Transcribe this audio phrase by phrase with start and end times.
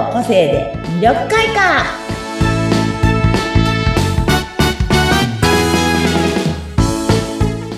[0.00, 1.84] の個性で魅力開花。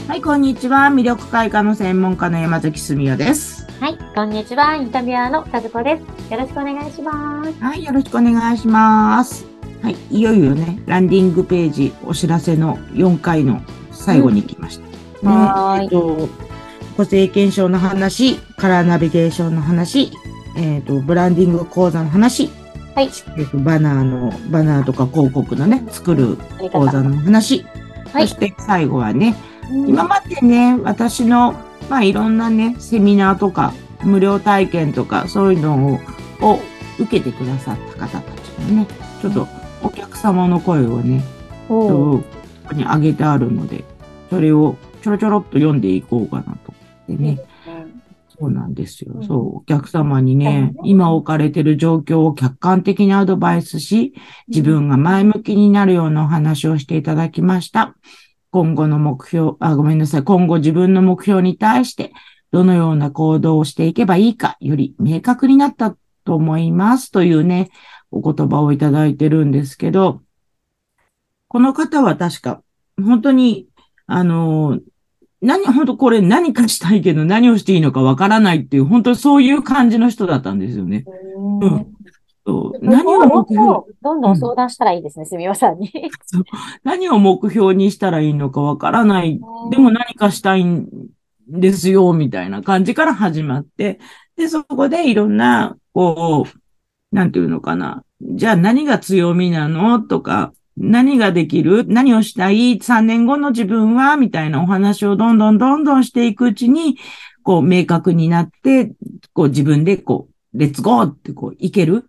[0.06, 0.82] はいこんにちは。
[0.82, 3.66] 魅力開花の専門家の山崎澄代です。
[3.80, 4.77] はい、こんにちは。
[4.77, 5.98] インタビュアーの和子で
[6.29, 6.32] す。
[6.32, 7.52] よろしくお願いします。
[7.61, 9.45] はいよろしくお願いします。
[9.82, 14.89] はいいよいよねランディングページお知らせの4回の最後に来ました、ね
[15.25, 16.29] はーいえっと
[16.96, 20.12] 個性検証の話カラーナビゲーションの話
[20.57, 22.51] えっ、とブランディング講座の話。
[22.95, 23.10] はい。
[23.38, 26.37] えっと、バナーの、バナーとか広告のね、作る
[26.70, 27.65] 講座の話。
[28.12, 28.29] はい。
[28.29, 29.34] そして最後はね、
[29.70, 29.88] うん。
[29.88, 31.55] 今までね、私の、
[31.88, 36.01] まあいろんなね、セミナーとか、無料体験とか、そういうの
[36.41, 36.60] を、を
[36.98, 38.87] 受けてくださった方たちのね、
[39.21, 39.48] ちょっと
[39.82, 41.23] お客様の声をね、
[41.69, 42.23] こ
[42.69, 43.84] こに上げてあるので、
[44.30, 46.73] それをちょろちょろっと読んでいこうかなと。
[47.09, 47.38] でね、
[48.42, 49.19] そうなんですよう。
[49.20, 54.15] んそう、お客様にねう、ん今置かれている状況を客観的にアドバイスし、
[54.48, 57.96] 自分が前向きになるようなお話をしていただきました。
[58.51, 60.24] 今後の目標、あ、ごめんなさい。
[60.24, 62.13] 今後自分の目標に対して、
[62.51, 67.12] どのような行動をしていけばいいか、より明確になったと思います。
[67.12, 67.70] というね、
[68.10, 70.20] お言葉をいただいてるんですけど、
[71.47, 72.60] この方は確か、
[73.00, 73.69] 本当に、
[74.06, 74.81] あの、
[75.43, 81.04] 何、本当これ何かしたいけど何をしていいのかわからないっていう、本当にそういう感じの人だったんですよね。
[81.60, 81.87] うん
[82.81, 83.65] 何を目標、
[84.03, 85.93] どんどん相談したらいいですね、すみおさんに。
[86.82, 89.41] 何を目標にしたらいいのかわからない。
[89.70, 90.88] でも何かしたいん
[91.47, 94.00] ですよ、みたいな感じから始まって、
[94.37, 98.03] で、そこでいろんな、こう、なんていうのかな。
[98.20, 100.00] じゃあ何が強みなの？
[100.00, 101.84] とか、何ができる？
[101.87, 104.16] 何をしたい ?3 年後の自分は？
[104.16, 106.97] みたいなお話をどんどんどんどんしていくうちに、
[107.42, 108.92] こう、明確になって、
[109.32, 112.09] こう、自分でこう、レッツゴーってこう、いける？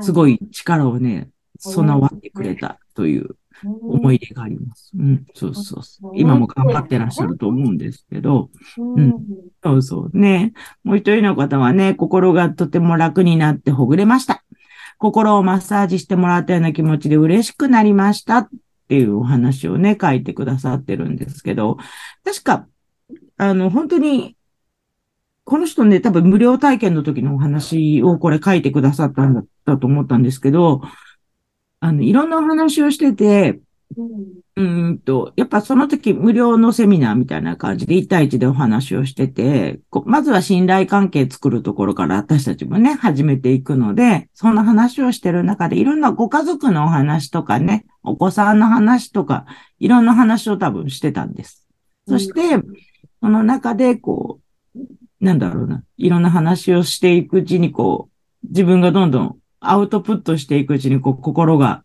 [0.00, 4.90] すごいい力をね、備わってくれたという思い出があります。
[4.98, 6.12] うん、そうそうそう。
[6.16, 9.14] 今も頑張ってらっしゃると思うんですけど、うん。
[9.62, 10.18] そうそう。
[10.18, 10.52] ね。
[10.82, 14.43] もう一人の方はね、心がとても楽になってほぐれました。
[15.04, 18.48] 心をマッサージしてもらったような気持ちで嬉しくなりましたっ
[18.88, 21.76] ていうお話をね、書いてくださってるんですけど、
[22.24, 22.66] 確か、
[23.36, 24.34] あの、本当に、
[25.44, 29.34] この人ね、多分無料体験の時のお話をこれ書いてくださったん
[29.66, 30.80] だと思ったんですけど、
[31.80, 33.60] あの、いろんなお話をしてて、
[33.96, 49.46] うーんと、やっぱその時無料のセミナーみたいな感じで1対1でお話をしてて、こまずは信頼関係作るところから私たちもね、始めていくので、そんな話をしてる中でいろんなご家族のお話とかね、お子さんの話とか、
[49.78, 51.66] いろんな話を多分してたんです。
[52.08, 52.62] そして、
[53.20, 54.44] その中でこう、
[55.20, 58.08] なんだろうな、いろんな話をしていくうちにこ
[58.44, 61.82] う、自分がどんどんアウトプットしていくうちにこう、心が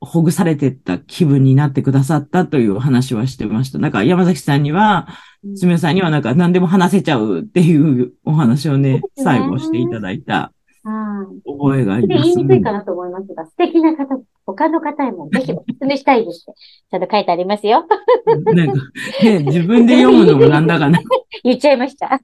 [0.00, 3.78] ほぐされてった気分になってくださったという話はしてました。
[3.78, 5.08] なんか山崎さんには、
[5.54, 10.52] すみおさんにはなんか何でも話せちゃうっていうお話をね、最後していただいた
[10.86, 11.42] はい。
[11.44, 12.24] 覚えがありでます。
[12.26, 16.60] 言いにくいかなと思いますが、素敵な方、他の方へもぜひお勧めしたいですって、
[16.90, 17.86] ちゃんと書いてありますよ。
[18.26, 18.74] なんか、
[19.24, 21.00] ね、自分で読むのもなんだかな。
[21.42, 22.20] 言っちゃいました。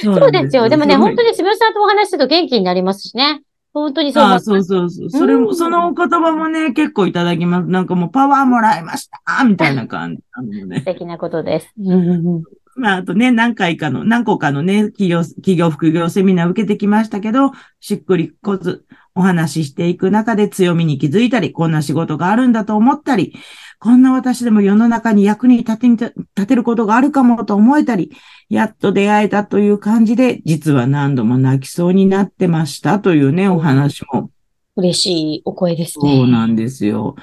[0.00, 0.68] そそうですよ。
[0.68, 1.30] でもね、本当に。
[1.30, 3.42] にすみおさんとお話しすると元気になりますしね。
[3.72, 4.40] 本当にそう思あ。
[4.40, 5.10] そうそうそう。
[5.10, 7.68] それも、うんそのお言葉もね、結構いただきます。
[7.68, 10.84] なんかもうパワーもらいましたみたいな感じなのね素。
[10.84, 11.72] 敵なことです。
[11.78, 12.42] うんうんうん
[12.74, 23.34] まあ、あとね、何回かの、何個かのね、企業、企業副業セミナー受けてきましたけど、しっくりこず、お話ししていく中で強みに気づいたり、こんな仕事があるんだと思ったり、
[23.78, 28.12] こんな私でも世の中に役に立てに、立てることがあるかもと思えたり、
[28.48, 34.30] やっと出会えたという感じで、実は何度も泣きそうになってましたというね、お話も
[34.76, 36.16] 嬉しいお声ですね。
[36.16, 37.16] そうなんですよ。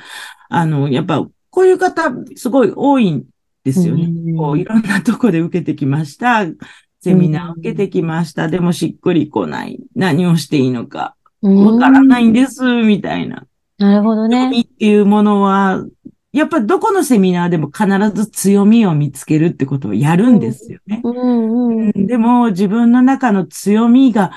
[0.50, 3.26] あの、やっぱ、こういう方、すごい多いん
[3.64, 4.04] ですよね。
[4.04, 6.46] うんこういろんなとこで受けてきました。
[7.02, 8.48] セミナー受けてきました。
[8.48, 9.80] でもしっくりこない。
[9.96, 11.16] 何をしていいのか。
[11.41, 13.46] わからないんです、みたいな。
[13.78, 14.50] なるほどね。
[14.59, 15.86] っていうものは、
[16.32, 21.02] やっぱどこのセミナーでも必ず強みを見つけるってことをやるんですよね。
[21.96, 24.32] でも自分の中の強みが、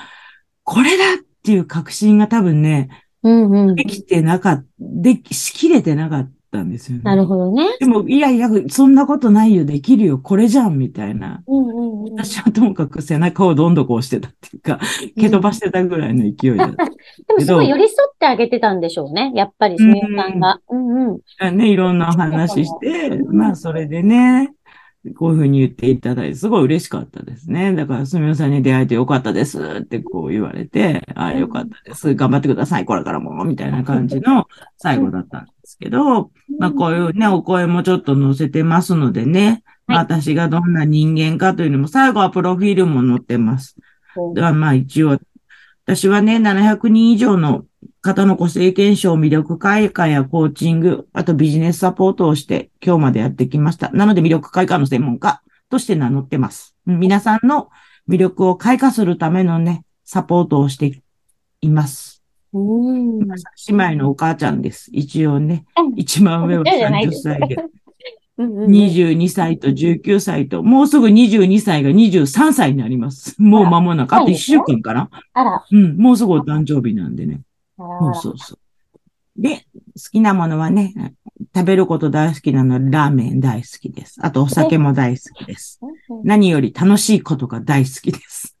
[0.63, 2.89] これだっていう確信が多分ね、
[3.21, 3.85] うんうんで。
[3.85, 7.03] きてなかった、でき、しきれてなかったんですよね。
[7.03, 7.77] なるほどね。
[7.79, 11.43] でも、いやいや、そんなことないよ、できるよ、これじゃん、みたいな。
[11.47, 11.72] うん。
[12.11, 14.79] 私はともかく背中をどんどこ押してたっていうか、
[15.17, 16.85] 蹴飛ばしてたぐらいの勢いだった。
[17.27, 19.31] でもすごい寄り添ってあげてたんでしょうね。
[19.35, 20.59] やっぱり、すみおさんが。
[20.69, 21.21] うんう
[21.51, 21.57] ん。
[21.57, 24.53] ね、いろんなお話して、まあ、それでね、
[25.17, 27.73] こういうふうに言っていただいて、すごい嬉しかったですね。
[27.73, 32.15] だから、すみませんに出会えてよかったですってこう言われて、ああ、よかったです。
[32.15, 34.47] 頑張ってください、これからも、みたいな感じの
[34.77, 43.75] 最後だったんですけど、まあこういうね、お声もちょっと載せてますのでね、まあ私がどんな人間かというのも、最後はプロフィールも載ってます。
[44.35, 45.19] ではまあ一応、
[45.85, 47.65] 私はね、700人以上の
[48.03, 53.89] 方の個性検証、魅力開花やコーチング、あとビジネスサポートをして今日までやってきました。
[53.91, 56.75] なので魅力開花の専門家として名乗ってます。
[56.85, 57.69] 皆さんの
[58.09, 61.01] 魅力を開花するためのね、サポートをして
[61.61, 62.21] います。
[62.51, 63.19] うん。
[63.19, 63.35] 姉
[63.69, 64.89] 妹のお母ちゃんです。
[64.91, 65.93] 一応ねうん。
[65.95, 67.55] 一番上はじゃない30です歳で。
[67.55, 67.73] うんうんうん
[68.35, 73.35] 22歳と19歳と、もうすぐ22歳が23歳になります。
[73.39, 77.41] もう間もなく、あと1週間かなあら、うん、もうすぐお誕生日なんでね。
[77.77, 79.41] そうそうそう。
[79.41, 79.63] で、好
[80.11, 80.93] きなものはね、
[81.55, 84.19] 食べること大好きなのはラーメン大好きです。
[84.21, 85.79] あとお酒も大好きです。
[86.23, 88.55] 何より楽しいことが大好きです。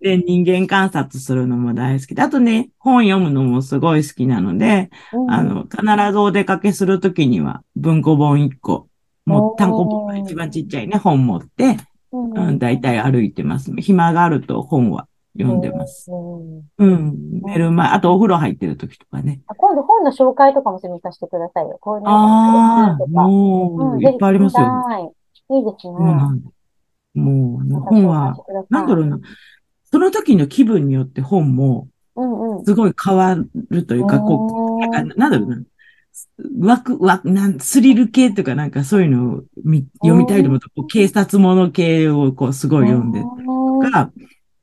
[0.00, 2.22] で、人間観察するのも大好きで。
[2.22, 4.90] あとね、本読むのもすごい好きなので、
[5.28, 5.82] あの、必
[6.12, 8.88] ずお出かけするときには文庫本1個、
[9.24, 11.76] もう単行本が一番ちっちゃいね、本持って、
[12.12, 13.72] うんうん、だいたい歩いてます。
[13.76, 16.10] 暇があると本は読んでます。
[16.10, 19.40] うんうん、寝る前、あとお風呂入ってるときとかね。
[19.46, 21.78] あ今度本の紹介とかもすみさせてくださいよ。
[21.80, 23.10] こういうのああ、とか。
[23.10, 24.66] もう、うんいっぱいありますよ。
[24.66, 25.56] はい。
[25.56, 25.94] いいですね。
[27.14, 28.36] もう本は
[28.68, 29.18] なんだろうな。
[29.84, 32.64] その時の気分によって本も、うんうん。
[32.64, 33.36] すごい変わ
[33.70, 35.62] るというか、こう、うなんかなんだろうな。
[36.60, 44.10] ワク、ワク、なん、スリル系とかなんかそういうのを見読みたいと思うと、こう警察もの系をこうすごい読んでうんが、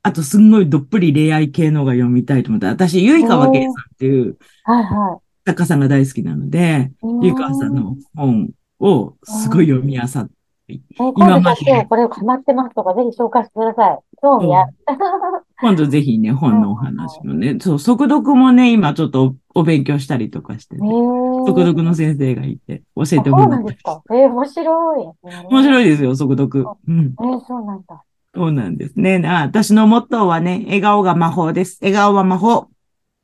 [0.06, 2.68] あとすんごいどっぷり恋愛系のが読みたいと思った。
[2.68, 7.06] 私、ゆいかわけいさんっていうはいは作家さんが大好きなので、い。
[7.26, 10.34] ゆいかわさんの本をすごい読み漁って、
[10.68, 13.98] え、今度じゃあ今日これハマってますとか、ぜひ紹介してください。
[14.20, 14.74] 興味ある。
[15.60, 23.82] 今度ぜひね、本のお話もね、 そう、速読もね、今ちょっとおお勉強したりとかしてへね、ー速読の先生がいて教えてあそうもらってなんです。
[23.82, 24.02] か。
[24.10, 25.06] えー、面白い。
[25.50, 25.64] 面い。
[25.64, 26.66] 白いですよ、速読。
[26.88, 27.14] うん。
[27.20, 28.02] えー、そうなんだ。
[28.34, 29.22] そうなんですね。
[29.26, 31.78] あ私のモットーはね、笑顔が魔法です。
[31.80, 32.68] 笑顔は魔法。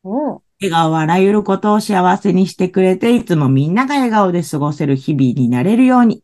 [0.04, 0.38] うん。
[0.60, 6.22] 笑顔はあらゆることを幸せにしてくれて、いつもみんなが笑顔で過ごせる日々になれるように、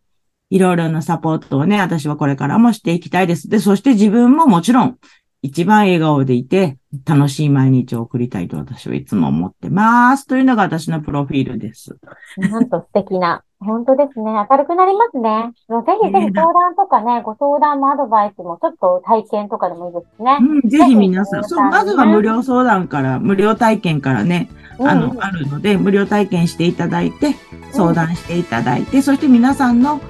[0.50, 3.48] いろいろなサポートをね、私はこれからもしていきたいです。
[3.48, 4.98] で、そして自分ももちろん、
[5.42, 10.26] 一番笑顔でいて、楽しい毎日を送りたいと私はいつも思ってます。
[10.26, 11.96] というのが私のプロフィールです。
[12.36, 13.42] なんと素敵な。
[13.58, 14.32] 本当ですね。
[14.50, 15.52] 明るくなりますね。
[15.68, 20.38] もうぜひぜひね相談とかね、ご相談もアドバイスも、ちょっと体験とかでもいいですね。
[20.40, 27.34] うん、ぜひ皆さん、そう、まずは無料相談から、無料体験からね、あの、うんあるので、無料体験していただいて、
[27.72, 30.00] 相談していただいて、そして皆さんの、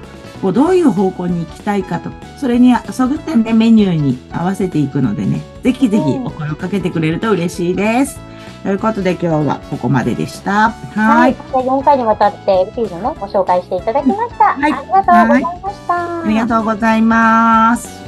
[0.41, 8.19] こう、どういう方向に行きたいかと、それにそぐってね、メニューに合わせていくのでね、ぜひぜひうんお声をかけてくれると嬉しいです。
[8.67, 10.71] ということで今日はここまででした。
[10.71, 11.31] ははい。
[11.31, 11.35] い。
[11.35, 14.43] で4回にわたって、ルピーのね、ご紹介していただきました。
[14.55, 16.23] はいありがとうございました。
[16.23, 18.06] ありがとうございます。